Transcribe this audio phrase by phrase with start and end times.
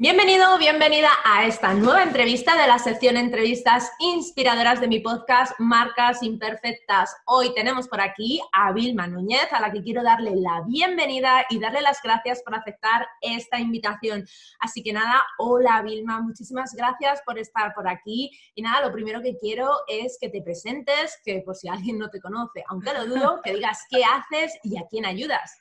[0.00, 6.22] Bienvenido bienvenida a esta nueva entrevista de la sección Entrevistas Inspiradoras de mi podcast Marcas
[6.22, 7.16] Imperfectas.
[7.24, 11.58] Hoy tenemos por aquí a Vilma Núñez, a la que quiero darle la bienvenida y
[11.58, 14.24] darle las gracias por aceptar esta invitación.
[14.60, 18.30] Así que nada, hola Vilma, muchísimas gracias por estar por aquí.
[18.54, 22.08] Y nada, lo primero que quiero es que te presentes, que por si alguien no
[22.08, 25.58] te conoce, aunque lo dudo, que digas qué haces y a quién ayudas.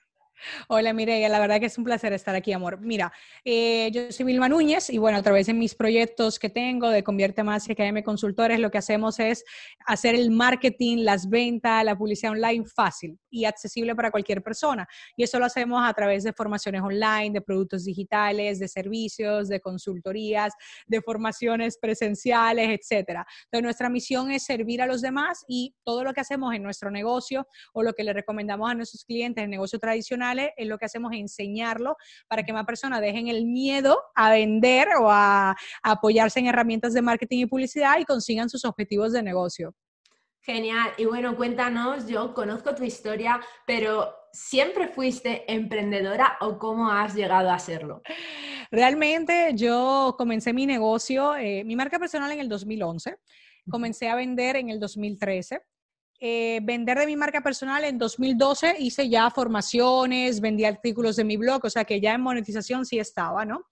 [0.67, 2.79] Hola Mireia, la verdad que es un placer estar aquí, amor.
[2.79, 3.11] Mira,
[3.43, 7.03] eh, yo soy Vilma Núñez y bueno, a través de mis proyectos que tengo de
[7.03, 9.43] Convierte Más y Academia Consultores, lo que hacemos es
[9.85, 14.87] hacer el marketing, las ventas, la publicidad online fácil y accesible para cualquier persona.
[15.15, 19.59] Y eso lo hacemos a través de formaciones online, de productos digitales, de servicios, de
[19.59, 20.53] consultorías,
[20.85, 23.25] de formaciones presenciales, etcétera.
[23.45, 26.91] Entonces, nuestra misión es servir a los demás y todo lo que hacemos en nuestro
[26.91, 30.85] negocio o lo que le recomendamos a nuestros clientes en negocio tradicional es lo que
[30.85, 31.95] hacemos es enseñarlo
[32.27, 37.01] para que más personas dejen el miedo a vender o a, apoyarse en herramientas de
[37.01, 39.73] marketing y publicidad y consigan sus objetivos de negocio.
[40.41, 40.91] Genial.
[40.97, 47.49] Y bueno, cuéntanos, yo conozco tu historia, pero ¿siempre fuiste emprendedora o cómo has llegado
[47.49, 48.01] a serlo?
[48.71, 53.17] Realmente yo comencé mi negocio, eh, mi marca personal en el 2011,
[53.69, 55.61] comencé a vender en el 2013
[56.19, 61.37] eh, vender de mi marca personal en 2012 hice ya formaciones, vendí artículos de mi
[61.37, 63.65] blog, o sea que ya en monetización sí estaba, ¿no?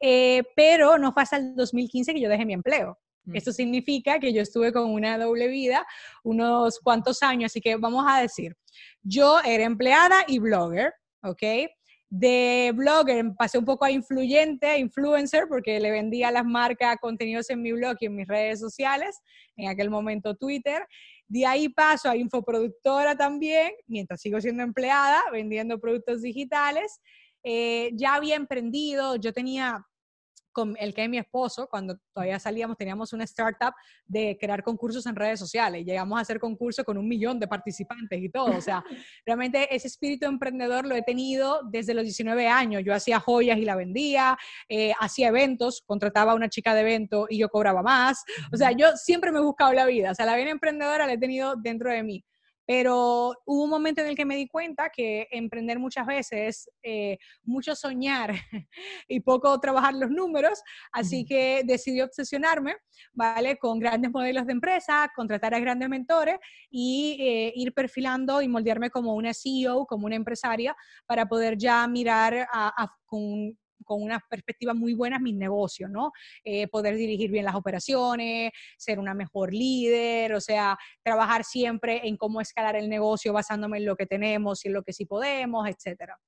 [0.00, 2.98] Eh, pero no fue hasta el 2015 que yo dejé mi empleo.
[3.24, 3.36] Mm.
[3.36, 5.86] Esto significa que yo estuve con una doble vida
[6.24, 8.56] unos cuantos años, así que vamos a decir,
[9.02, 11.70] yo era empleada y blogger, ¿ok?
[12.10, 16.96] De blogger pasé un poco a influyente, a influencer, porque le vendía a las marcas
[17.00, 19.20] contenidos en mi blog y en mis redes sociales,
[19.56, 20.86] en aquel momento Twitter.
[21.34, 27.00] De ahí paso a infoproductora también, mientras sigo siendo empleada, vendiendo productos digitales.
[27.42, 29.84] Eh, ya había emprendido, yo tenía
[30.54, 33.74] con el que es mi esposo, cuando todavía salíamos, teníamos una startup
[34.06, 35.84] de crear concursos en redes sociales.
[35.84, 38.56] Llegamos a hacer concursos con un millón de participantes y todo.
[38.56, 38.82] O sea,
[39.26, 42.82] realmente ese espíritu emprendedor lo he tenido desde los 19 años.
[42.84, 44.38] Yo hacía joyas y la vendía,
[44.68, 48.24] eh, hacía eventos, contrataba a una chica de evento y yo cobraba más.
[48.52, 50.12] O sea, yo siempre me he buscado la vida.
[50.12, 52.24] O sea, la vida emprendedora la he tenido dentro de mí.
[52.66, 57.18] Pero hubo un momento en el que me di cuenta que emprender muchas veces, eh,
[57.42, 58.32] mucho soñar
[59.08, 62.76] y poco trabajar los números, así que decidí obsesionarme,
[63.12, 63.58] ¿vale?
[63.58, 66.38] Con grandes modelos de empresa, contratar a grandes mentores
[66.70, 70.76] y eh, ir perfilando y moldearme como una CEO, como una empresaria,
[71.06, 76.12] para poder ya mirar a, con con una perspectiva muy buena mis negocios, ¿no?
[76.44, 82.16] Eh, poder dirigir bien las operaciones, ser una mejor líder, o sea, trabajar siempre en
[82.16, 85.68] cómo escalar el negocio basándome en lo que tenemos y en lo que sí podemos,
[85.68, 86.18] etcétera.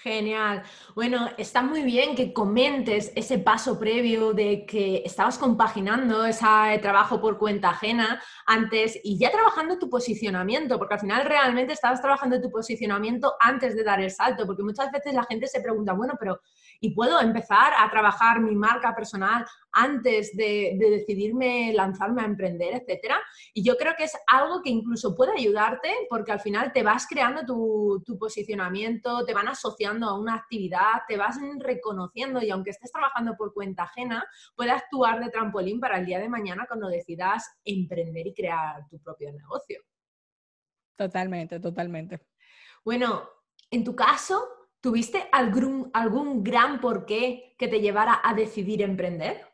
[0.00, 0.62] Genial.
[0.94, 6.46] Bueno, está muy bien que comentes ese paso previo de que estabas compaginando ese
[6.80, 12.00] trabajo por cuenta ajena antes y ya trabajando tu posicionamiento, porque al final realmente estabas
[12.00, 15.94] trabajando tu posicionamiento antes de dar el salto, porque muchas veces la gente se pregunta,
[15.94, 16.42] bueno, pero
[16.78, 23.20] ¿y puedo empezar a trabajar mi marca personal antes de, decidirme lanzarme a emprender, etcétera?
[23.52, 27.08] Y yo creo que es algo que incluso puede ayudarte porque al final te vas
[27.08, 32.70] creando tu, tu posicionamiento, te van asociando a una actividad, te vas reconociendo y aunque
[32.70, 36.88] estés trabajando por cuenta ajena, puede actuar de trampolín para el día de mañana cuando
[36.88, 39.80] decidas emprender y crear tu propio negocio.
[40.96, 42.26] Totalmente, totalmente.
[42.84, 43.28] Bueno,
[43.70, 44.46] en tu caso,
[44.80, 49.46] ¿tuviste algún, algún gran porqué que te llevara a decidir emprender?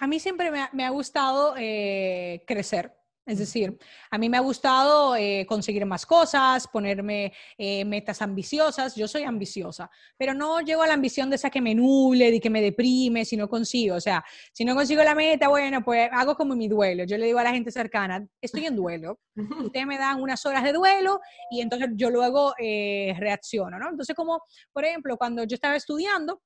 [0.00, 2.97] A mí siempre me ha, gustado eh, crecer.
[3.28, 3.76] Es decir,
[4.10, 8.94] a mí me ha gustado eh, conseguir más cosas, ponerme eh, metas ambiciosas.
[8.96, 12.40] Yo soy ambiciosa, pero no llego a la ambición de esa que me nuble, de
[12.40, 13.96] que me deprime si no consigo.
[13.96, 17.04] O sea, si no consigo la meta, bueno, pues hago como mi duelo.
[17.04, 19.20] Yo le digo a la gente cercana, estoy en duelo.
[19.72, 21.20] Ustedes me dan unas horas de duelo
[21.50, 23.90] y entonces yo luego eh, reacciono, ¿no?
[23.90, 24.40] Entonces, como,
[24.72, 26.40] por ejemplo, cuando yo estaba estudiando,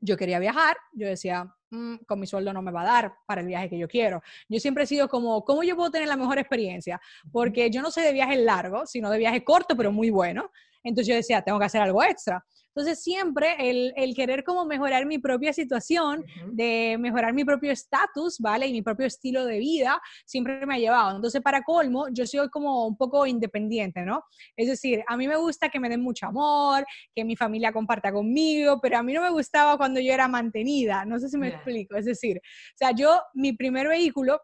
[0.00, 3.40] yo quería viajar, yo decía, mm, con mi sueldo no me va a dar para
[3.40, 4.22] el viaje que yo quiero.
[4.48, 7.00] Yo siempre he sido como, ¿cómo yo puedo tener la mejor experiencia?
[7.32, 10.46] Porque yo no sé de viajes largos, sino de viajes cortos, pero muy buenos.
[10.82, 12.44] Entonces yo decía, tengo que hacer algo extra.
[12.78, 18.68] Entonces siempre el, querer como mejorar mi propia situación, de mejorar mi propio estatus, ¿vale?
[18.68, 21.16] Y mi propio estilo de vida, siempre me ha llevado.
[21.16, 24.22] Entonces para colmo, yo soy como un poco independiente, ¿no?
[24.56, 28.12] Es decir, a mí me gusta que me den mucho amor, que mi familia comparta
[28.12, 31.48] conmigo, pero a mí no me gustaba cuando yo era mantenida, no sé si me
[31.48, 31.96] explico.
[31.96, 34.40] Es decir, o sea, yo, mi primer vehículo,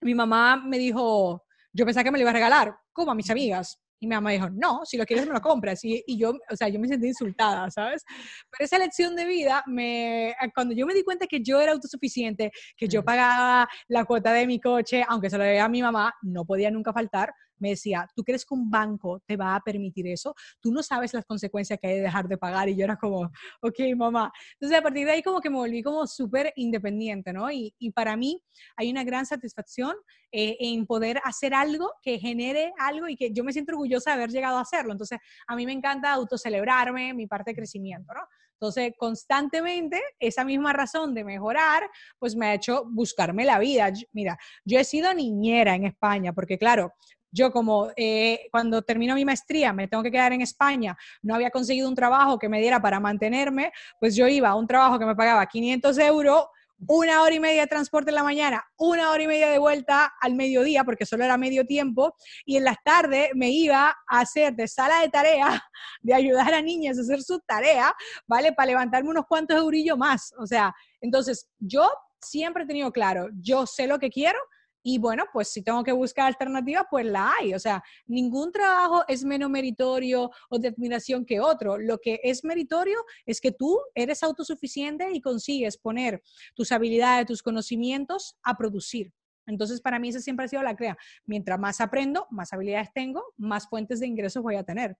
[0.00, 3.30] mi mamá me dijo, yo pensaba que me lo iba a regalar, como a mis
[3.30, 3.80] amigas.
[4.00, 5.84] Y mi mamá dijo, no, si lo quieres me lo compras.
[5.84, 8.02] Y, y, yo, o sea, yo me sentí insultada, ¿sabes?
[8.50, 12.50] Pero esa lección de vida, me, cuando yo me di cuenta que yo era autosuficiente,
[12.76, 16.14] que yo pagaba la cuota de mi coche, aunque se lo debía a mi mamá,
[16.22, 20.06] no podía nunca faltar, me decía, ¿tú crees que un banco te va a permitir
[20.08, 20.34] eso?
[20.60, 22.68] Tú no sabes las consecuencias que hay de dejar de pagar.
[22.68, 23.30] Y yo era como,
[23.62, 24.32] ok, mamá.
[24.54, 27.50] Entonces, a partir de ahí como que me volví como súper independiente, ¿no?
[27.50, 28.42] Y, y, para mí
[28.76, 29.94] hay una gran satisfacción
[30.32, 34.14] eh, en poder hacer algo que genere algo y que yo me siento orgullosa de
[34.14, 34.92] haber llegado a hacerlo.
[34.92, 38.20] Entonces, a mí me encanta autocelebrarme, mi parte de crecimiento, ¿no?
[38.60, 43.90] Entonces, constantemente, esa misma razón de mejorar, pues me ha hecho buscarme la vida.
[44.12, 46.92] Mira, yo he sido niñera en España, porque claro,
[47.30, 51.50] yo como eh, cuando termino mi maestría me tengo que quedar en España, no había
[51.50, 55.06] conseguido un trabajo que me diera para mantenerme, pues yo iba a un trabajo que
[55.06, 56.46] me pagaba 500 euros,
[56.86, 60.14] una hora y media de transporte en la mañana, una hora y media de vuelta
[60.20, 64.54] al mediodía, porque solo era medio tiempo, y en las tardes me iba a hacer
[64.54, 65.62] de sala de tarea,
[66.02, 67.94] de ayudar a niñas a hacer su tarea,
[68.26, 68.52] ¿vale?
[68.52, 70.32] Para levantarme unos cuantos eurillos más.
[70.38, 71.88] O sea, entonces yo
[72.20, 74.38] siempre he tenido claro, yo sé lo que quiero,
[74.82, 77.54] y bueno, pues si tengo que buscar alternativas, pues la hay.
[77.54, 81.78] O sea, ningún trabajo es menos meritorio o de admiración que otro.
[81.78, 86.22] Lo que es meritorio es que tú eres autosuficiente y consigues poner
[86.54, 89.12] tus habilidades, tus conocimientos a producir.
[89.46, 90.96] Entonces, para mí esa siempre ha sido la crea.
[91.26, 94.96] Mientras más aprendo, más habilidades tengo, más fuentes de ingresos voy a tener.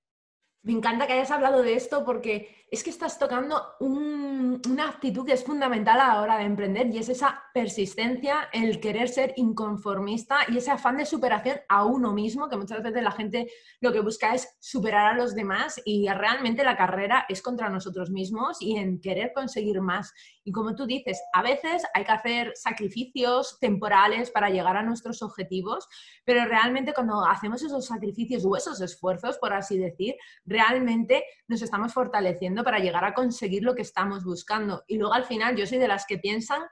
[0.62, 5.32] Me encanta que hayas hablado de esto porque es que estás tocando una actitud que
[5.32, 10.40] es fundamental a la hora de emprender y es esa persistencia, el querer ser inconformista
[10.48, 14.00] y ese afán de superación a uno mismo, que muchas veces la gente lo que
[14.00, 18.76] busca es superar a los demás y realmente la carrera es contra nosotros mismos y
[18.76, 20.12] en querer conseguir más.
[20.44, 25.22] Y como tú dices, a veces hay que hacer sacrificios temporales para llegar a nuestros
[25.22, 25.86] objetivos,
[26.24, 30.14] pero realmente cuando hacemos esos sacrificios o esos esfuerzos, por así decir,
[30.44, 34.84] realmente nos estamos fortaleciendo para llegar a conseguir lo que estamos buscando.
[34.88, 36.62] Y luego al final yo soy de las que piensan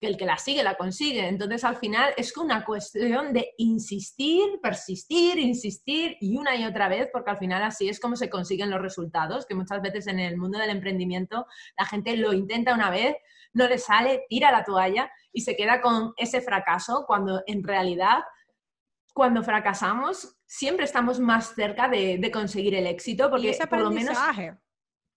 [0.00, 1.26] que el que la sigue la consigue.
[1.26, 7.08] Entonces, al final es una cuestión de insistir, persistir, insistir y una y otra vez,
[7.12, 10.36] porque al final así es como se consiguen los resultados, que muchas veces en el
[10.36, 11.46] mundo del emprendimiento
[11.76, 13.16] la gente lo intenta una vez,
[13.52, 18.20] no le sale, tira la toalla y se queda con ese fracaso, cuando en realidad,
[19.14, 24.16] cuando fracasamos, siempre estamos más cerca de, conseguir el éxito, porque por lo menos...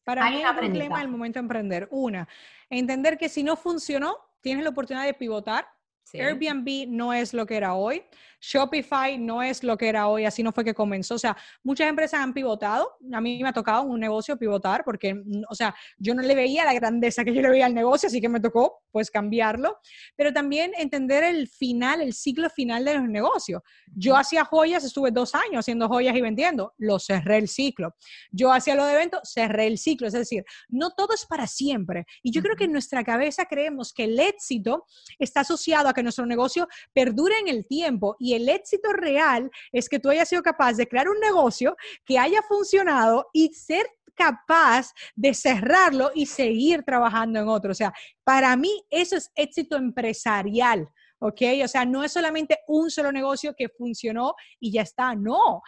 [0.04, 1.88] Para mí es un problema el momento de emprender.
[1.92, 2.28] Una,
[2.72, 5.68] entender que si no funcionó, tienes la oportunidad de pivotar.
[6.14, 8.04] Airbnb no es lo que era hoy.
[8.42, 11.16] Shopify no es lo que era hoy, así no fue que comenzó.
[11.16, 12.98] O sea, muchas empresas han pivotado.
[13.14, 16.34] A mí me ha tocado un negocio pivotar porque, mm, o sea, yo no le
[16.34, 19.78] veía la grandeza que yo le veía al negocio, así que me tocó pues cambiarlo.
[20.16, 23.62] Pero también entender el final, el ciclo final de los negocios.
[23.96, 27.96] Yo hacía joyas, estuve dos años haciendo joyas y vendiendo, lo cerré el ciclo.
[28.32, 30.08] Yo hacía lo de eventos, cerré el ciclo.
[30.08, 32.06] Es decir, no todo es para siempre.
[32.24, 34.86] Y yo creo que en nuestra cabeza creemos que el éxito
[35.20, 39.90] está asociado a que nuestro negocio perdure en el tiempo y el éxito real es
[39.90, 44.92] que tú hayas sido capaz de crear un negocio que haya funcionado y ser capaz
[45.16, 47.72] de cerrarlo y seguir trabajando en otro.
[47.72, 50.88] O sea, para mí eso es éxito empresarial.
[51.22, 51.42] ¿ok?
[51.64, 55.62] O sea, no es solamente un solo negocio que funcionó y ya está, no.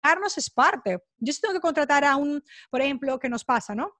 [0.00, 0.98] Carlos es parte.
[1.18, 3.99] Yo tengo que contratar a un, por ejemplo, que nos pasa, ¿no?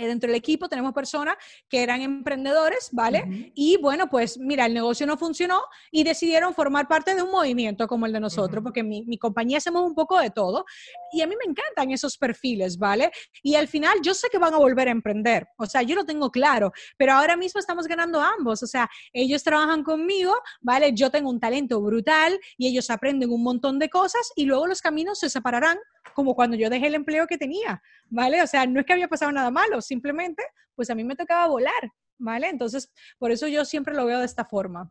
[0.00, 1.36] Eh, dentro del equipo tenemos personas
[1.68, 3.52] que eran emprendedores, ¿vale?
[3.54, 7.86] Y bueno, pues mira, el negocio no funcionó y decidieron formar parte de un movimiento
[7.86, 10.64] como el de nosotros, porque mi, mi, compañía hacemos un poco de todo
[11.12, 13.10] y a mí me encantan esos perfiles, ¿vale?
[13.42, 16.06] Y al final yo sé que van a volver a emprender, o sea, yo lo
[16.06, 20.94] tengo claro, pero ahora mismo estamos ganando ambos, o sea, ellos trabajan conmigo, ¿vale?
[20.94, 24.80] Yo tengo un talento brutal y ellos aprenden un montón de cosas y luego los
[24.80, 25.76] caminos se separarán
[26.14, 28.42] como cuando yo dejé el empleo que tenía, ¿vale?
[28.42, 30.42] O sea, no es que había pasado nada malo, simplemente,
[30.74, 32.48] pues a mí me tocaba volar, ¿vale?
[32.48, 34.90] Entonces, por eso yo siempre lo veo de esta forma.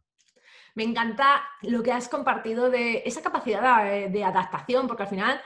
[0.75, 5.41] Me encanta lo que has compartido de esa capacidad de, de adaptación, porque al final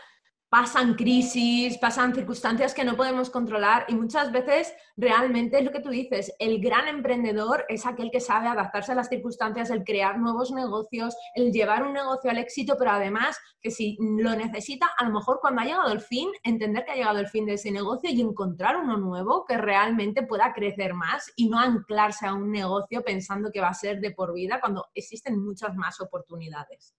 [0.54, 5.80] pasan crisis, pasan circunstancias que no podemos controlar y muchas veces realmente es lo que
[5.80, 10.20] tú dices, el gran emprendedor es aquel que sabe adaptarse a las circunstancias, el crear
[10.20, 15.06] nuevos negocios, el llevar un negocio al éxito, pero además que si lo necesita, a
[15.06, 17.72] lo mejor cuando ha llegado el fin, entender que ha llegado el fin de ese
[17.72, 22.52] negocio y encontrar uno nuevo que realmente pueda crecer más y no anclarse a un
[22.52, 26.94] negocio pensando que va a ser de por vida cuando existen muchas más oportunidades.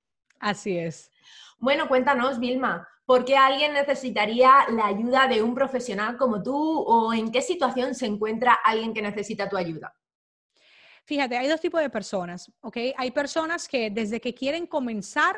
[0.44, 1.10] Así es.
[1.58, 7.14] Bueno, cuéntanos, Vilma, ¿por qué alguien necesitaría la ayuda de un profesional como tú o
[7.14, 9.96] en qué situación se encuentra alguien que necesita tu ayuda?
[11.06, 12.76] Fíjate, hay dos tipos de personas, ¿ok?
[12.94, 15.36] Hay personas que desde que quieren comenzar,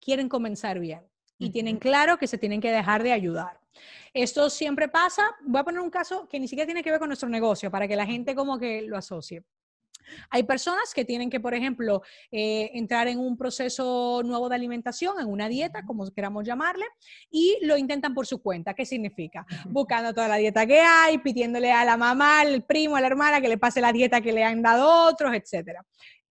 [0.00, 3.60] quieren comenzar bien y tienen claro que se tienen que dejar de ayudar.
[4.14, 7.10] Esto siempre pasa, voy a poner un caso que ni siquiera tiene que ver con
[7.10, 9.44] nuestro negocio para que la gente como que lo asocie.
[10.30, 15.20] Hay personas que tienen que, por ejemplo, eh, entrar en un proceso nuevo de alimentación,
[15.20, 16.86] en una dieta, como queramos llamarle,
[17.30, 18.74] y lo intentan por su cuenta.
[18.74, 19.46] ¿Qué significa?
[19.68, 23.40] Buscando toda la dieta que hay, pidiéndole a la mamá, al primo, a la hermana
[23.40, 25.80] que le pase la dieta que le han dado otros, etc.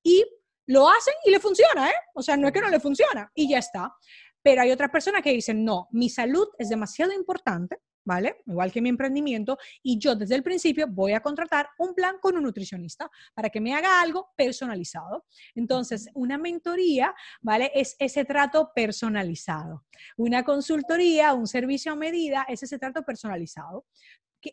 [0.03, 0.23] Y
[0.67, 1.95] lo hacen y le funciona, ¿eh?
[2.13, 3.93] O sea, no es que no le funciona y ya está.
[4.41, 8.37] Pero hay otras personas que dicen, no, mi salud es demasiado importante ¿vale?
[8.45, 12.37] Igual que mi emprendimiento, y yo desde el principio voy a contratar un plan con
[12.37, 15.25] un nutricionista para que me haga algo personalizado.
[15.55, 17.69] Entonces, una mentoría, ¿vale?
[17.75, 19.83] Es ese trato personalizado.
[20.15, 23.85] Una consultoría, un servicio a medida, es ese trato personalizado.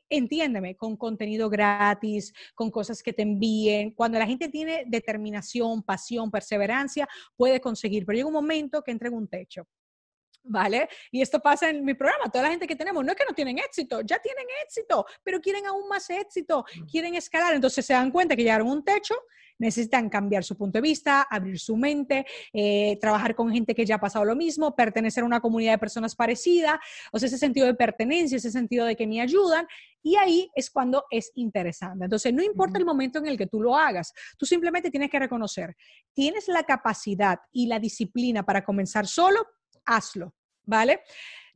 [0.09, 3.93] entiéndeme, con contenido gratis, con cosas que te envíen.
[3.93, 7.07] Cuando la gente tiene determinación, pasión, perseverancia,
[7.37, 9.69] puede conseguir, pero llega un momento que entra en un techo.
[10.45, 10.89] ¿Vale?
[11.11, 13.35] Y esto pasa en mi programa, toda la gente que tenemos, no es que no
[13.35, 16.85] tienen éxito, ya tienen éxito, pero quieren aún más éxito, mm.
[16.85, 19.15] quieren escalar, entonces se dan cuenta que llegaron a un techo,
[19.59, 23.97] necesitan cambiar su punto de vista, abrir su mente, eh, trabajar con gente que ya
[23.97, 26.79] ha pasado lo mismo, pertenecer a una comunidad de personas parecidas,
[27.13, 29.67] o sea, ese sentido de pertenencia, ese sentido de que me ayudan,
[30.03, 32.05] y ahí es cuando es interesante.
[32.05, 35.19] Entonces, no importa el momento en el que tú lo hagas, tú simplemente tienes que
[35.19, 35.77] reconocer,
[36.13, 39.47] tienes la capacidad y la disciplina para comenzar solo,
[39.85, 41.01] hazlo, ¿vale?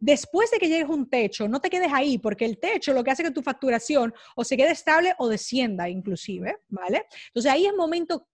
[0.01, 3.03] Después de que llegues a un techo, no te quedes ahí, porque el techo lo
[3.03, 7.07] que hace que tu facturación o se quede estable o descienda inclusive, ¿vale?
[7.29, 8.29] Entonces ahí es momento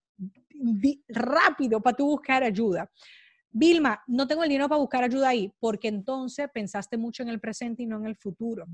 [1.09, 2.89] rápido para tú buscar ayuda.
[3.57, 7.39] Vilma, no tengo el dinero para buscar ayuda ahí, porque entonces pensaste mucho en el
[7.39, 8.65] presente y no en el futuro.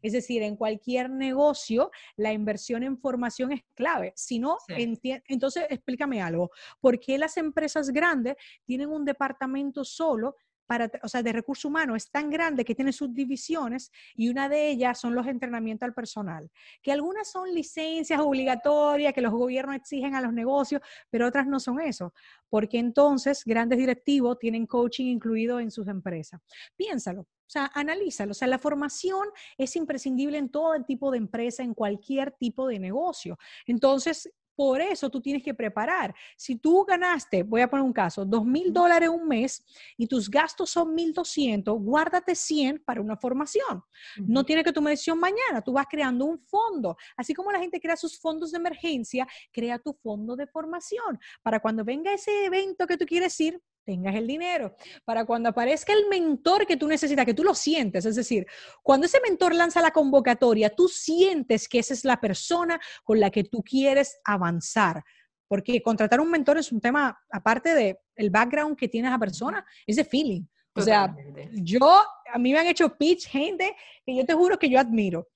[0.00, 4.14] Es decir, en cualquier negocio, la inversión en formación es clave.
[4.16, 6.50] Si no, entonces explícame algo.
[6.80, 8.34] ¿Por qué las empresas grandes
[8.64, 10.36] tienen un departamento solo
[11.02, 15.00] o sea, de recursos humanos es tan grande que tiene subdivisiones y una de ellas
[15.00, 16.50] son los entrenamientos al personal,
[16.82, 21.60] que algunas son licencias obligatorias que los gobiernos exigen a los negocios, pero otras no
[21.60, 22.12] son eso,
[22.48, 26.40] porque entonces grandes directivos tienen coaching incluido en sus empresas.
[26.76, 27.22] Piénsalo.
[27.22, 28.30] O sea, analízalo.
[28.30, 32.78] O sea, la formación es imprescindible en todo tipo de empresa, en cualquier tipo de
[32.78, 33.36] negocio.
[33.66, 36.14] Entonces, por eso tú tienes que preparar.
[36.36, 39.64] Si tú ganaste, voy a poner un caso, dos mil dólares un mes
[39.96, 43.82] y tus gastos son mil doscientos, guárdate 100 para una formación.
[44.18, 46.98] No tiene que tomar decisión mañana, tú vas creando un fondo.
[47.16, 51.60] Así como la gente crea sus fondos de emergencia, crea tu fondo de formación para
[51.60, 56.06] cuando venga ese evento que tú quieres ir, tengas el dinero, para cuando aparezca el
[56.08, 58.46] mentor que tú necesitas, que tú lo sientes, es decir,
[58.84, 63.30] cuando ese mentor lanza la convocatoria, tú sientes que esa es la persona con la
[63.30, 65.02] que tú quieres avanzar,
[65.48, 69.66] porque contratar un mentor es un tema, aparte de el background que tiene esa persona,
[69.84, 70.44] es de feeling.
[70.76, 71.12] O sea,
[71.52, 72.00] yo,
[72.32, 73.74] a mí me han hecho pitch gente
[74.06, 75.26] que yo te juro que yo admiro,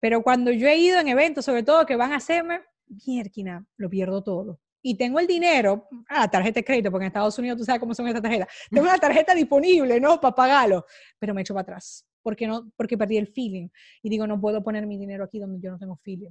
[0.00, 3.88] pero cuando yo he ido en eventos, sobre todo que van a hacerme, mierda, lo
[3.88, 7.58] pierdo todo y tengo el dinero, a la tarjeta de crédito, porque en Estados Unidos
[7.58, 10.20] tú sabes cómo son estas tarjetas, tengo una tarjeta disponible, ¿no?
[10.20, 10.86] Para pagarlo,
[11.18, 13.68] pero me echo para atrás, porque, no, porque perdí el feeling.
[14.00, 16.30] Y digo, no puedo poner mi dinero aquí donde yo no tengo feeling.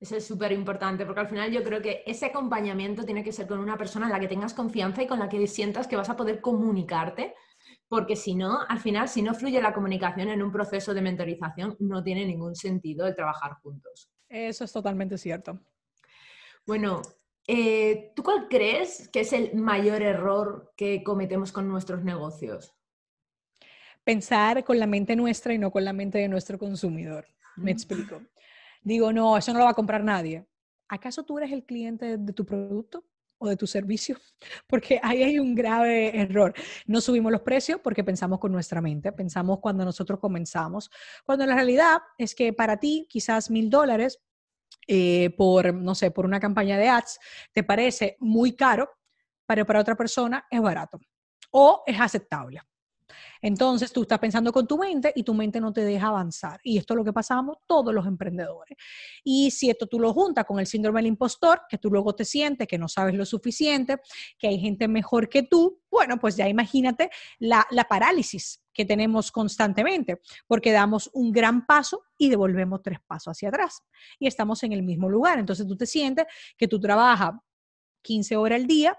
[0.00, 3.46] Eso es súper importante, porque al final yo creo que ese acompañamiento tiene que ser
[3.46, 6.10] con una persona en la que tengas confianza y con la que sientas que vas
[6.10, 7.34] a poder comunicarte,
[7.86, 11.76] porque si no, al final, si no fluye la comunicación en un proceso de mentorización,
[11.78, 14.10] no tiene ningún sentido el trabajar juntos.
[14.28, 15.60] Eso es totalmente cierto.
[16.66, 17.02] Bueno,
[17.46, 22.74] eh, ¿tú cuál crees que es el mayor error que cometemos con nuestros negocios?
[24.04, 27.26] Pensar con la mente nuestra y no con la mente de nuestro consumidor.
[27.56, 28.22] Me explico.
[28.82, 30.46] Digo, no, eso no lo va a comprar nadie.
[30.88, 33.04] ¿Acaso tú eres el cliente de tu producto?
[33.42, 34.16] o de tu servicio,
[34.68, 36.54] porque ahí hay un grave error.
[36.86, 40.90] No subimos los precios porque pensamos con nuestra mente, pensamos cuando nosotros comenzamos,
[41.24, 44.20] cuando la realidad es que para ti quizás mil dólares
[44.86, 47.18] eh, por, no sé, por una campaña de ads,
[47.52, 48.90] te parece muy caro,
[49.46, 50.98] pero para otra persona es barato
[51.50, 52.60] o es aceptable.
[53.40, 56.60] Entonces tú estás pensando con tu mente y tu mente no te deja avanzar.
[56.62, 58.76] Y esto es lo que pasamos todos los emprendedores.
[59.24, 62.24] Y si esto tú lo juntas con el síndrome del impostor, que tú luego te
[62.24, 64.00] sientes que no sabes lo suficiente,
[64.38, 69.30] que hay gente mejor que tú, bueno, pues ya imagínate la, la parálisis que tenemos
[69.30, 73.82] constantemente, porque damos un gran paso y devolvemos tres pasos hacia atrás.
[74.18, 75.38] Y estamos en el mismo lugar.
[75.38, 76.26] Entonces tú te sientes
[76.56, 77.32] que tú trabajas
[78.02, 78.96] 15 horas al día,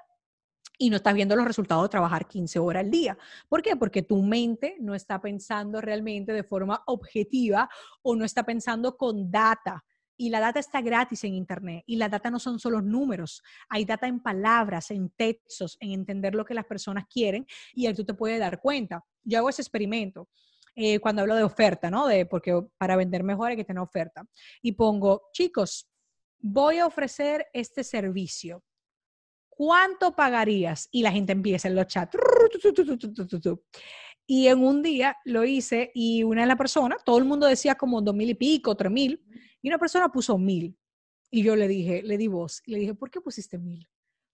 [0.77, 3.18] y no estás viendo los resultados de trabajar 15 horas al día.
[3.48, 3.75] ¿Por qué?
[3.75, 7.70] Porque tu mente no está pensando realmente de forma objetiva
[8.01, 9.84] o no está pensando con data.
[10.15, 11.84] Y la data está gratis en Internet.
[11.88, 13.42] Y la data no son solo números.
[13.70, 17.94] Hay data en palabras, en textos, en entender lo que las personas quieren y ahí
[17.94, 19.03] tú te puedes dar cuenta.
[19.24, 20.30] Yo hago ese experimento.
[20.75, 22.08] Eh, cuando hablo de oferta, ¿no?
[22.08, 24.25] De, porque para vender mejor hay que tener oferta.
[24.62, 25.88] Y pongo, chicos,
[26.39, 28.63] voy a ofrecer este servicio
[29.55, 30.88] ¿cuánto pagarías?
[30.91, 32.17] Y la gente empieza en los chats.
[34.25, 37.75] Y en un día lo hice y una de las personas, todo el mundo decía
[37.75, 39.22] como dos mil y pico, tres mil,
[39.62, 40.77] y una persona puso mil.
[41.29, 43.88] Y yo le dije, le di voz, y le dije, ¿por qué pusiste mil?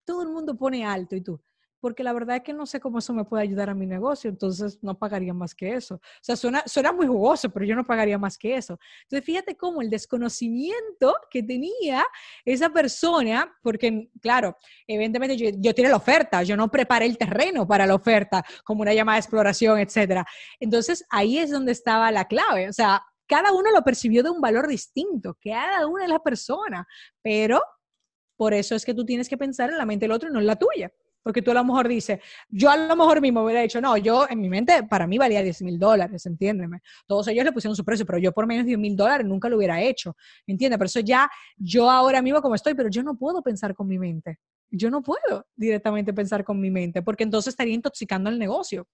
[0.06, 1.42] Todo el mundo pone alto y tú,
[1.80, 4.30] porque la verdad es que no sé cómo eso me puede ayudar a mi negocio,
[4.30, 5.96] entonces no pagaría más que eso.
[5.96, 8.80] O sea, suena, suena muy jugoso, pero yo no pagaría más que eso.
[9.04, 12.06] Entonces, fíjate cómo el desconocimiento que tenía
[12.46, 14.58] esa persona, porque, claro,
[14.88, 18.82] evidentemente yo, yo tiré la oferta, yo no preparé el terreno para la oferta, como
[18.82, 20.26] una llamada de exploración, etcétera.
[20.60, 22.70] Entonces, ahí es donde estaba la clave.
[22.70, 26.86] O sea, cada uno lo percibió de un valor distinto, cada una de las personas,
[27.22, 27.62] pero
[28.36, 30.40] por eso es que tú tienes que pensar en la mente del otro y no
[30.40, 30.92] en la tuya.
[31.24, 34.26] Porque tú a lo mejor dices, yo a lo mejor mismo hubiera dicho, no, yo
[34.30, 36.82] en mi mente, para mí valía 10 mil dólares, entiéndeme.
[37.08, 39.50] Todos ellos le pusieron su precio, pero yo por menos de 10 mil dólares nunca
[39.50, 40.16] lo hubiera hecho,
[40.48, 40.78] ¿entiendes?
[40.78, 44.00] Pero eso ya, yo ahora mismo como estoy, pero yo no puedo pensar con mi
[44.00, 44.40] mente.
[44.72, 48.88] Yo no puedo directamente pensar con mi mente, porque entonces estaría intoxicando el negocio.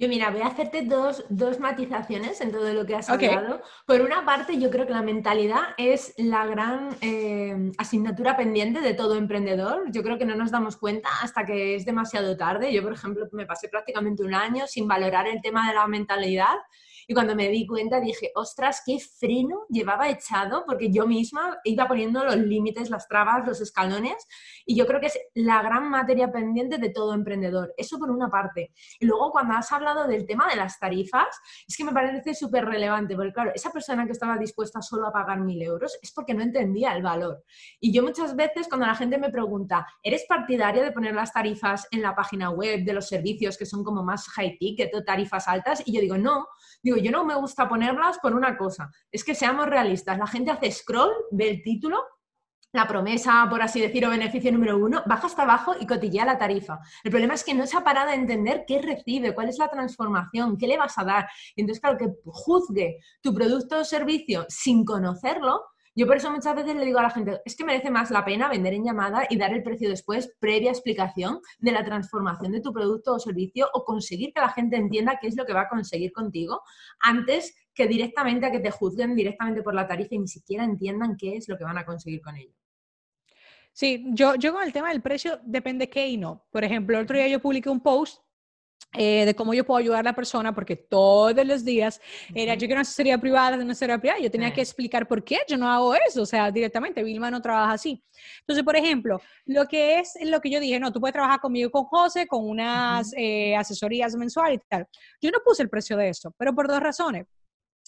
[0.00, 1.22] Yo mira, voy a hacerte dos,
[1.60, 3.60] matizaciones en todo lo que has hablado.
[3.84, 8.94] Por una parte, yo creo que la mentalidad es la gran eh, asignatura pendiente de
[8.94, 9.92] todo emprendedor.
[9.92, 12.72] Yo creo que no nos damos cuenta hasta que es demasiado tarde.
[12.72, 16.56] Yo, por ejemplo, me pasé prácticamente un año sin valorar el tema de la mentalidad
[17.10, 21.88] y cuando me di cuenta dije, ostras, qué freno llevaba echado, porque yo misma iba
[21.88, 24.14] poniendo los límites, las trabas, los escalones,
[24.64, 27.74] y yo creo que es la gran materia pendiente de todo emprendedor.
[27.76, 28.72] Eso por una parte.
[29.00, 31.26] Y luego cuando has hablado del tema de las tarifas,
[31.66, 35.12] es que me parece súper relevante, porque claro, esa persona que estaba dispuesta solo a
[35.12, 37.42] pagar mil euros es porque no entendía el valor.
[37.80, 41.88] Y yo muchas veces cuando la gente me pregunta, ¿eres partidario de poner las tarifas
[41.90, 45.48] en la página web de los servicios que son como más high ticket o tarifas
[45.48, 45.82] altas?
[45.84, 46.46] Y yo digo, no,
[46.84, 50.50] digo, yo no me gusta ponerlas por una cosa, es que seamos realistas, la gente
[50.50, 52.02] hace scroll, ve el título,
[52.72, 56.78] la promesa, por así decirlo, beneficio número uno, baja hasta abajo y cotillea la tarifa.
[57.02, 59.68] El problema es que no se ha parado a entender qué recibe, cuál es la
[59.68, 61.28] transformación, qué le vas a dar.
[61.56, 65.62] Y entonces, claro, que juzgue tu producto o servicio sin conocerlo,
[65.94, 68.24] yo por eso muchas veces le digo a la gente, es que merece más la
[68.24, 72.60] pena vender en llamada y dar el precio después, previa explicación de la transformación de
[72.60, 75.62] tu producto o servicio o conseguir que la gente entienda qué es lo que va
[75.62, 76.62] a conseguir contigo
[77.00, 81.16] antes que directamente a que te juzguen directamente por la tarifa y ni siquiera entiendan
[81.16, 82.54] qué es lo que van a conseguir con ello.
[83.72, 86.46] Sí, yo, yo con el tema del precio depende qué y no.
[86.50, 88.22] Por ejemplo, el otro día yo publiqué un post
[88.94, 92.00] eh, de cómo yo puedo ayudar a la persona, porque todos los días
[92.34, 95.38] era, yo quiero una asesoría privada, una asesoría privada, yo tenía que explicar por qué
[95.48, 98.02] yo no hago eso, o sea, directamente, Vilma no trabaja así.
[98.40, 101.70] Entonces, por ejemplo, lo que es lo que yo dije, no, tú puedes trabajar conmigo
[101.70, 104.86] con José, con unas eh, asesorías mensuales y tal.
[105.20, 107.26] Yo no puse el precio de eso, pero por dos razones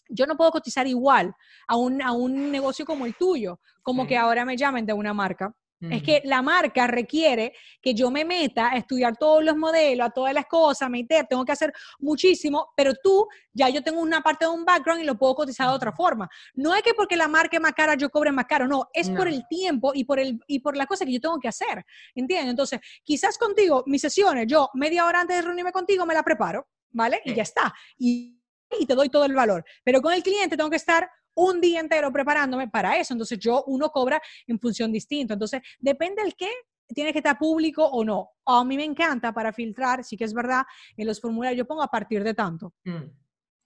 [0.08, 1.34] yo no puedo cotizar igual
[1.66, 5.14] a un, a un negocio como el tuyo, como que ahora me llamen de una
[5.14, 5.54] marca.
[5.90, 10.10] Es que la marca requiere que yo me meta a estudiar todos los modelos, a
[10.10, 14.44] todas las cosas, meter, tengo que hacer muchísimo, pero tú ya yo tengo una parte
[14.44, 16.28] de un background y lo puedo cotizar de otra forma.
[16.54, 19.10] No es que porque la marca es más cara yo cobre más caro, no, es
[19.10, 21.84] por el tiempo y por, el, y por la cosa que yo tengo que hacer,
[22.14, 22.50] ¿entiendes?
[22.50, 26.68] Entonces, quizás contigo, mis sesiones, yo media hora antes de reunirme contigo me la preparo,
[26.90, 27.20] ¿vale?
[27.24, 27.74] Y ya está.
[27.98, 28.40] Y,
[28.78, 29.64] y te doy todo el valor.
[29.84, 33.14] Pero con el cliente tengo que estar un día entero preparándome para eso.
[33.14, 35.34] Entonces yo, uno cobra en función distinta.
[35.34, 36.50] Entonces, depende del qué,
[36.94, 38.30] tiene que estar público o no.
[38.46, 40.62] A mí me encanta para filtrar, sí que es verdad,
[40.96, 42.74] en los formularios yo pongo a partir de tanto.
[42.84, 43.04] Mm.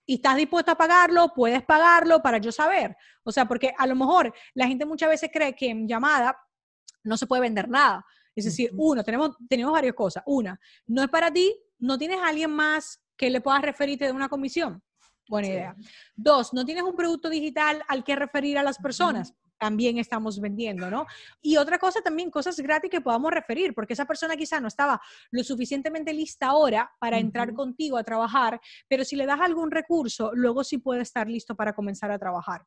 [0.09, 2.95] Y estás dispuesto a pagarlo, puedes pagarlo para yo saber.
[3.23, 6.37] O sea, porque a lo mejor la gente muchas veces cree que en llamada
[7.03, 8.05] no se puede vender nada.
[8.33, 10.23] Es decir, uno, tenemos, tenemos varias cosas.
[10.25, 14.11] Una, no es para ti, no tienes a alguien más que le puedas referirte de
[14.11, 14.81] una comisión.
[15.27, 15.75] Buena idea.
[16.15, 19.33] Dos, no tienes un producto digital al que referir a las personas.
[19.59, 21.05] también estamos vendiendo, ¿no?
[21.41, 25.01] Y otra cosa también, cosas gratis que podamos referir, porque esa persona quizá no estaba
[25.31, 30.31] lo suficientemente lista ahora para entrar contigo a trabajar, pero si le das algún recurso,
[30.33, 32.65] luego sí puede estar listo para comenzar a trabajar.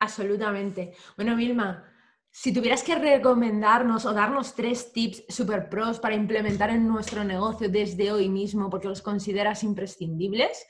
[0.00, 0.94] Absolutamente.
[1.16, 1.84] Bueno, Vilma,
[2.30, 7.68] si tuvieras que recomendarnos o darnos tres tips super pros para implementar en nuestro negocio
[7.68, 10.64] desde hoy mismo, porque los consideras imprescindibles,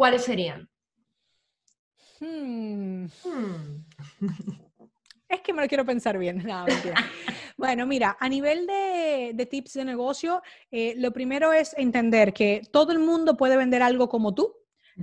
[0.00, 0.66] ¿cuáles serían?
[2.20, 3.04] Hmm.
[3.22, 3.84] Hmm.
[5.28, 6.42] Es que me lo quiero pensar bien.
[7.58, 12.92] bueno, mira, a nivel de, tips de negocio, eh, lo primero es entender que todo
[12.92, 14.56] el mundo puede vender algo como tú,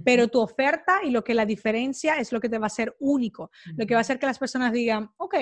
[0.04, 2.96] pero tu oferta y lo que la diferencia es lo que te va a hacer
[3.00, 5.36] único, lo que va a hacer que las personas digan, ok,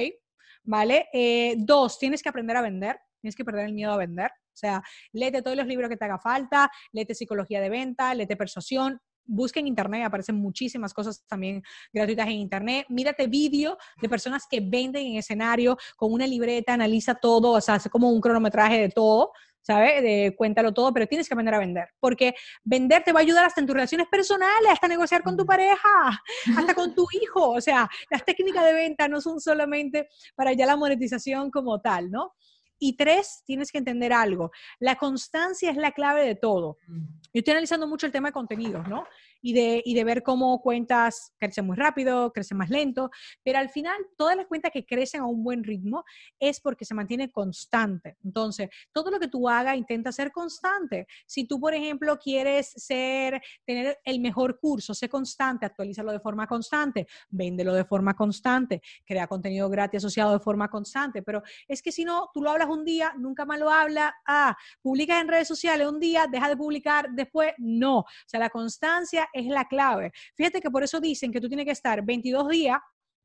[0.63, 1.07] ¿vale?
[1.13, 4.31] Eh, dos, tienes que aprender a vender, tienes que perder el miedo a vender.
[4.31, 8.35] O sea, léete todos los libros que te haga falta, léete psicología de venta, léete
[8.35, 12.85] persuasión, busca en internet, aparecen muchísimas cosas también gratuitas en internet.
[12.89, 17.75] Mírate vídeo de personas que venden en escenario con una libreta, analiza todo, o sea,
[17.75, 19.31] hace como un cronometraje de todo,
[19.65, 20.03] ¿sabes?
[20.03, 23.45] De cuéntalo todo, pero tienes que aprender a vender, porque vender te va a ayudar
[23.45, 26.21] hasta en tus relaciones personales, hasta negociar con tu pareja,
[26.55, 30.67] hasta con tu hijo, o sea, las técnicas de venta no son solamente para ya
[30.67, 32.33] la monetización como tal, ¿no?
[32.77, 34.51] Y tres, tienes que entender algo.
[34.79, 36.77] La constancia es la clave de todo.
[36.87, 39.05] Yo estoy analizando mucho el tema de contenidos, ¿no?
[39.45, 43.11] Y de, y de ver cómo cuentas crecen muy rápido, crecen más lento,
[43.43, 46.03] pero al final todas las cuentas que crecen a un buen ritmo
[46.39, 48.17] es porque se mantiene constante.
[48.23, 51.05] Entonces, todo lo que tú hagas intenta ser constante.
[51.27, 56.47] Si tú, por ejemplo, quieres ser, tener el mejor curso, sé constante, actualízalo de forma
[56.47, 61.91] constante, véndelo de forma constante, crea contenido gratis asociado de forma constante, pero es que
[61.91, 65.47] si no, tú lo hablas un día, nunca más lo hablas, ah, publicas en redes
[65.47, 67.99] sociales un día, deja de publicar después, no.
[67.99, 70.11] O sea, la constancia es la clave.
[70.35, 72.79] Fíjate que por eso dicen que tú tienes que estar 22 días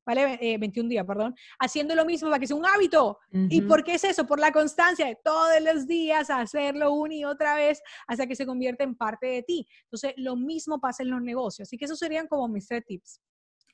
[0.07, 0.59] ¿vale?
[0.59, 3.18] 21 eh, días, perdón, haciendo lo mismo para que sea un hábito.
[3.33, 4.27] ¿Y por qué es eso?
[4.27, 8.46] Por la constancia de todos los días hacerlo una y otra vez hasta que se
[8.46, 9.66] convierte en parte de ti.
[9.85, 11.68] Entonces, lo mismo pasa en los negocios.
[11.68, 13.20] Así que esos serían como mis tres tips.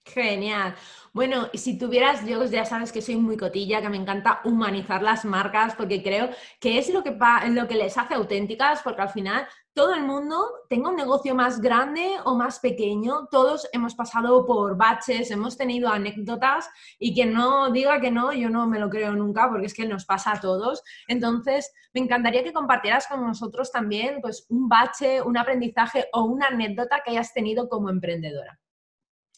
[0.07, 0.77] Genial.
[1.12, 5.25] Bueno, si tuvieras, yo ya sabes que soy muy cotilla, que me encanta humanizar las
[5.25, 7.16] marcas porque creo que es lo que,
[7.51, 11.61] lo que les hace auténticas, porque al final todo el mundo, tenga un negocio más
[11.61, 17.71] grande o más pequeño, todos hemos pasado por baches, hemos tenido anécdotas y quien no
[17.73, 20.40] diga que no, yo no me lo creo nunca porque es que nos pasa a
[20.40, 20.83] todos.
[21.09, 26.47] Entonces, me encantaría que compartieras con nosotros también pues, un bache, un aprendizaje o una
[26.47, 28.61] anécdota que hayas tenido como emprendedora.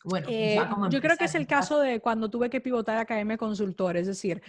[0.09, 0.59] Bueno, eh,
[0.90, 4.07] yo creo que es el caso de cuando tuve que pivotar a KM Consultor, es
[4.07, 4.42] decir,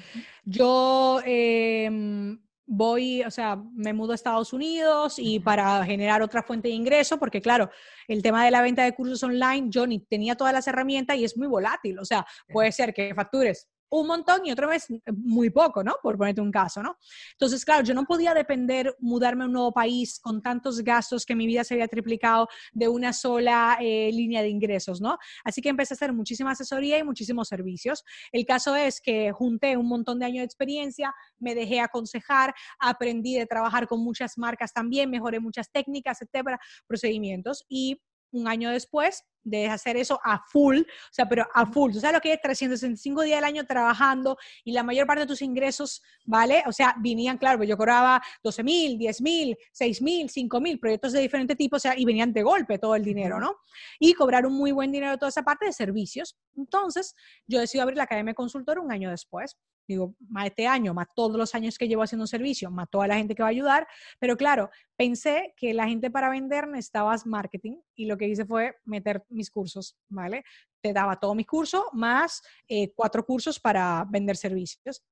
[0.46, 6.70] yo em, voy, o sea, me mudo a Estados Unidos y para generar otra fuente
[6.70, 7.70] de ingreso, porque claro,
[8.08, 11.26] el tema de la venta de cursos online, yo ni tenía todas las herramientas y
[11.26, 15.50] es muy volátil, o sea, puede ser que factures un montón y otra vez muy
[15.50, 15.96] poco, ¿no?
[16.02, 16.98] Por ponerte un caso, ¿no?
[17.34, 21.36] Entonces, claro, yo no podía depender, mudarme a un nuevo país con tantos gastos que
[21.36, 25.18] mi vida se había triplicado de una sola eh, línea de ingresos, ¿no?
[25.44, 28.04] Así que empecé a hacer muchísima asesoría y muchísimos servicios.
[28.32, 33.36] El caso es que junté un montón de años de experiencia, me dejé aconsejar, aprendí
[33.36, 39.24] de trabajar con muchas marcas también, mejoré muchas técnicas, etcétera, procedimientos y un año después
[39.44, 41.92] de hacer eso a full, o sea, pero a full.
[41.92, 45.28] Tú sabes lo que es 365 días al año trabajando y la mayor parte de
[45.28, 46.64] tus ingresos, ¿vale?
[46.68, 50.80] O sea, venían, claro, pues yo cobraba 12 mil, 10 mil, 6 mil, 5 mil,
[50.80, 53.58] proyectos de diferente tipo, o sea, y venían de golpe todo el dinero, ¿no?
[54.00, 56.38] Y cobrar un muy buen dinero toda esa parte de servicios.
[56.56, 57.16] Entonces,
[57.48, 59.58] yo decidí abrir la Academia Consultor un año después
[59.90, 63.08] digo, más este año, más todos los años que llevo haciendo un servicio, más toda
[63.08, 63.88] la gente que va a ayudar,
[64.20, 68.76] pero claro, pensé que la gente para vender necesitaba marketing y lo que hice fue
[68.86, 70.44] meter mis cursos, ¿vale?
[70.82, 75.04] Te daba todos mis cursos más eh, cuatro cursos para vender servicios.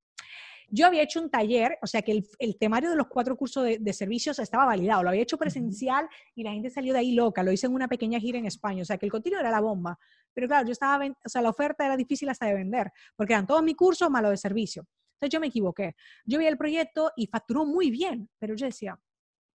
[0.69, 3.77] Yo había hecho un taller, o sea que el, temario de los cuatro cursos de,
[3.79, 7.41] de, servicios estaba validado, lo había hecho presencial y la gente salió de ahí loca,
[7.43, 9.61] lo hice en una pequeña gira en España, o sea que el contenido era la
[9.61, 9.97] bomba,
[10.33, 13.47] pero claro, yo estaba, o sea, la oferta era difícil hasta de vender, porque eran
[13.47, 14.85] todos mis cursos más de servicio.
[15.15, 15.95] Entonces yo me equivoqué.
[16.25, 18.99] Yo vi el proyecto y facturó muy bien, pero yo decía,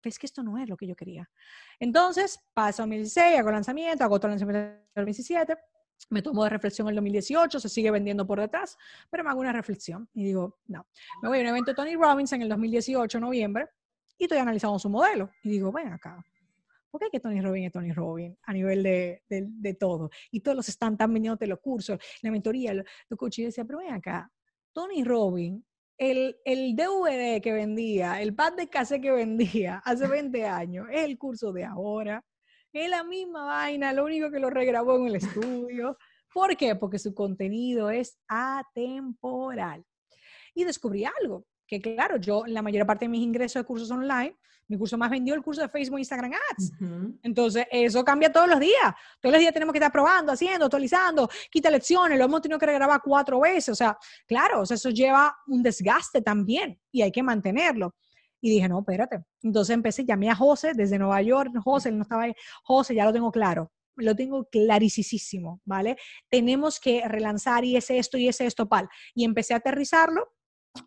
[0.03, 1.31] es que esto no es lo que yo quería.
[1.79, 5.57] Entonces, paso 2016, hago lanzamiento, hago otro lanzamiento en 2017,
[6.11, 8.77] me tomo de reflexión el 2018, se sigue vendiendo por detrás,
[9.11, 10.87] pero me hago una reflexión y digo, no,
[11.23, 13.69] me voy a un evento de Tony Robbins en el 2018, noviembre,
[14.19, 15.31] y estoy analizando su modelo.
[15.43, 16.23] Y digo, ven acá,
[16.93, 20.11] ¿Por qué que Tony Robbins es Tony Robbins a nivel de, de, todo?
[20.31, 22.85] Y todos los están tan vendiendo los cursos, la mentoría, los,
[23.17, 23.39] coaches.
[23.39, 24.31] Y decía, pero ven acá,
[24.75, 25.65] Tony Robbins,
[25.97, 31.05] el, el DVD que vendía, el pad de cassette que vendía hace 20 años, es
[31.05, 32.23] el curso de ahora.
[32.73, 35.99] Es la misma vaina, lo único que lo regrabó en el estudio.
[36.33, 36.75] ¿Por qué?
[36.75, 39.85] Porque su contenido es atemporal.
[40.55, 44.37] Y descubrí algo, que claro, yo la mayor parte de mis ingresos de cursos online,
[44.69, 46.73] mi curso más vendió el curso de Facebook, Instagram Ads.
[47.23, 48.95] Entonces, eso cambia todos los días.
[49.21, 52.67] Todos los días tenemos que estar probando, haciendo, actualizando, quita lecciones, lo hemos tenido que
[52.67, 53.69] grabar cuatro veces.
[53.69, 57.95] O sea, claro, eso lleva un desgaste también y hay que mantenerlo.
[58.43, 59.25] Y dije, no, espérate.
[59.43, 61.53] Entonces empecé, llamé a José desde Nueva York.
[61.65, 62.35] José, él no estaba ahí.
[62.65, 65.97] José, ya lo tengo claro lo tengo clarísimo, ¿vale?
[66.31, 68.89] Tenemos que relanzar y es esto y es esto, pal.
[69.15, 70.33] Y empecé a aterrizarlo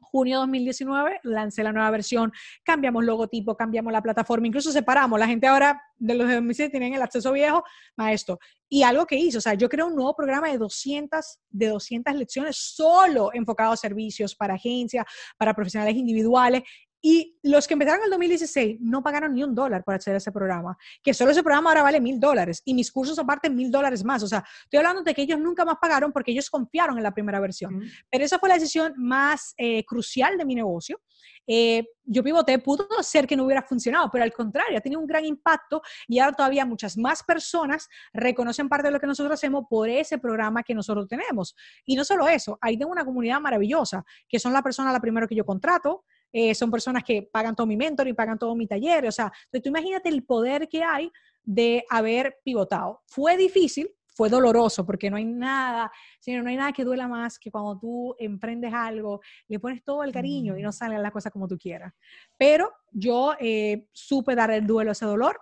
[0.01, 2.31] junio 2019 lancé la nueva versión,
[2.63, 5.19] cambiamos logotipo, cambiamos la plataforma, incluso separamos.
[5.19, 7.63] La gente ahora de los 2007 tienen el acceso viejo
[7.97, 8.39] a esto.
[8.69, 12.15] Y algo que hice, o sea, yo creé un nuevo programa de 200, de 200
[12.15, 15.05] lecciones solo enfocado a servicios para agencias,
[15.37, 16.63] para profesionales individuales.
[17.07, 20.17] Y los que empezaron en el 2016 no pagaron ni un dólar por acceder a
[20.17, 23.69] ese programa, que solo ese programa ahora vale mil dólares y mis cursos aparte mil
[23.69, 24.23] dólares más.
[24.23, 27.13] O sea, estoy hablando de que ellos nunca más pagaron porque ellos confiaron en la
[27.13, 27.79] primera versión.
[28.09, 30.99] Pero esa fue la decisión más eh, crucial de mi negocio.
[31.45, 35.05] Eh, yo pivoté, pudo ser que no hubiera funcionado, pero al contrario, ha tenido un
[35.05, 39.65] gran impacto y ahora todavía muchas más personas reconocen parte de lo que nosotros hacemos
[39.69, 41.55] por ese programa que nosotros tenemos.
[41.85, 45.27] Y no solo eso, ahí tengo una comunidad maravillosa, que son las personas la primero
[45.27, 46.03] que yo contrato,
[46.37, 49.07] eh, son personas que pagan todo mi mentor y pagan todo mi taller.
[49.07, 51.09] O sea, tú imagínate el poder que hay
[51.41, 53.03] de haber pivotado.
[53.05, 57.39] Fue difícil, fue doloroso porque no hay nada, sino no hay nada que duela más
[57.39, 61.31] que cuando tú emprendes algo, le pones todo el cariño y no salen las cosas
[61.31, 61.93] como tú quieras.
[62.37, 65.39] Pero yo eh, supe dar el duelo a ese dolor,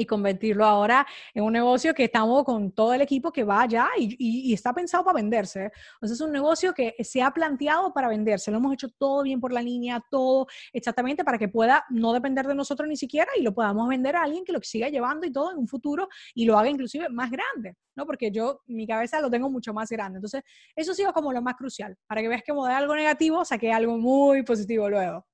[0.00, 3.88] y convertirlo ahora en un negocio que estamos con todo el equipo que va allá
[3.98, 5.70] y, está pensado para venderse.
[5.94, 8.50] Entonces es un negocio que se ha planteado para venderse.
[8.50, 12.46] Lo hemos hecho todo bien por la línea, todo exactamente para que pueda no depender
[12.46, 15.32] de nosotros ni siquiera y lo podamos vender a alguien que lo siga llevando y
[15.32, 18.06] todo en un futuro y lo haga inclusive más grande, ¿no?
[18.06, 20.16] Porque yo mi cabeza lo tengo mucho más grande.
[20.16, 20.42] Entonces
[20.74, 21.96] eso ha sido como lo más crucial.
[22.06, 25.26] Para que veas que de algo negativo saqué algo muy positivo luego.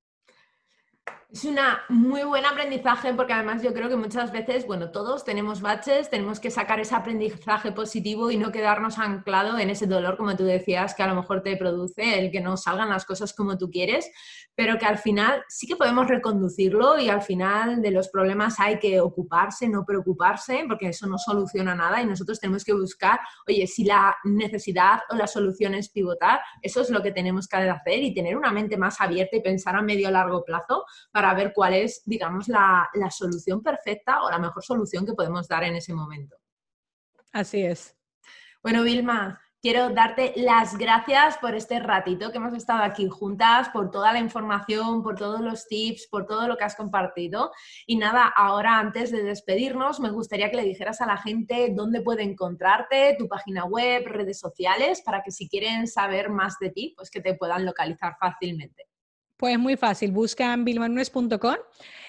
[1.29, 1.59] Es un
[1.89, 6.39] muy buen aprendizaje porque además yo creo que muchas veces, bueno, todos tenemos baches, tenemos
[6.39, 10.95] que sacar ese aprendizaje positivo y no quedarnos anclado en ese dolor, como tú decías,
[10.95, 14.09] que a lo mejor te produce el que no salgan las cosas como tú quieres,
[14.55, 18.79] pero que al final sí que podemos reconducirlo y al final de los problemas hay
[18.79, 23.67] que ocuparse, no preocuparse, porque eso no soluciona nada y nosotros tenemos que buscar, oye,
[23.67, 27.99] si la necesidad o la solución es pivotar, eso es lo que tenemos que hacer
[27.99, 30.85] y tener una mente más abierta y pensar a medio largo plazo
[31.17, 35.65] para ver cuál es, digamos, la, solución perfecta o la mejor solución que podemos dar
[35.65, 36.37] en ese momento.
[37.33, 37.97] Así es.
[38.63, 43.91] Bueno, Vilma, quiero darte las gracias por este ratito que hemos estado aquí juntas, por
[43.91, 47.51] toda la información, por todos los tips, por todo lo que has compartido.
[47.87, 52.03] Y nada, ahora antes de despedirnos, me gustaría que le dijeras a la gente dónde
[52.03, 56.93] puede encontrarte, tu página web, redes sociales, para que si quieren saber más de ti,
[56.95, 58.87] pues que te puedan localizar fácilmente.
[59.37, 61.57] Pues muy fácil, buscan bilmanunes.com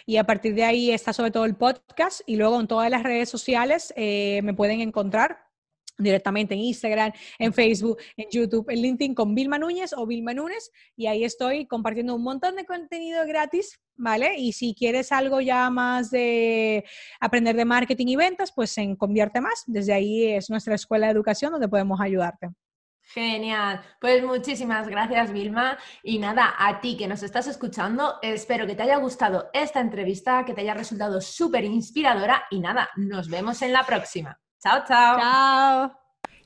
[0.05, 3.03] y a partir de ahí está sobre todo el podcast y luego en todas las
[3.03, 5.47] redes sociales eh, me pueden encontrar
[5.97, 10.71] directamente en Instagram, en Facebook, en YouTube, en LinkedIn con Vilma Núñez o Vilma Núñez
[10.95, 14.37] y ahí estoy compartiendo un montón de contenido gratis, ¿vale?
[14.37, 16.85] Y si quieres algo ya más de
[17.19, 21.11] aprender de marketing y ventas, pues en Convierte Más, desde ahí es nuestra escuela de
[21.11, 22.51] educación donde podemos ayudarte.
[23.13, 23.81] Genial.
[24.01, 25.77] Pues muchísimas gracias, Vilma.
[26.03, 30.43] Y nada, a ti que nos estás escuchando, espero que te haya gustado esta entrevista,
[30.45, 32.45] que te haya resultado súper inspiradora.
[32.51, 34.37] Y nada, nos vemos en la próxima.
[34.61, 35.19] Chao, chao.
[35.19, 36.06] Chao.